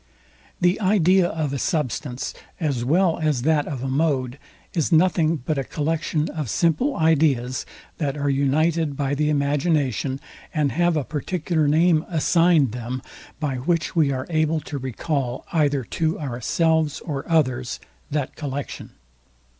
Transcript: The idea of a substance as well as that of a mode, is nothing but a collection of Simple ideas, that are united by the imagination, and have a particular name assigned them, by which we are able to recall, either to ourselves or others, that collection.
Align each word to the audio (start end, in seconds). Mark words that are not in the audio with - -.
The 0.59 0.79
idea 0.81 1.27
of 1.27 1.53
a 1.53 1.59
substance 1.59 2.33
as 2.59 2.83
well 2.83 3.19
as 3.19 3.43
that 3.43 3.67
of 3.67 3.83
a 3.83 3.87
mode, 3.87 4.39
is 4.73 4.91
nothing 4.91 5.35
but 5.35 5.59
a 5.59 5.63
collection 5.63 6.27
of 6.29 6.49
Simple 6.49 6.97
ideas, 6.97 7.67
that 7.99 8.17
are 8.17 8.27
united 8.27 8.97
by 8.97 9.13
the 9.13 9.29
imagination, 9.29 10.19
and 10.55 10.71
have 10.71 10.97
a 10.97 11.03
particular 11.03 11.67
name 11.67 12.03
assigned 12.09 12.71
them, 12.71 13.03
by 13.39 13.57
which 13.57 13.95
we 13.95 14.11
are 14.11 14.25
able 14.31 14.59
to 14.61 14.79
recall, 14.79 15.45
either 15.53 15.83
to 15.83 16.19
ourselves 16.19 16.99
or 17.01 17.23
others, 17.29 17.79
that 18.09 18.35
collection. 18.35 18.93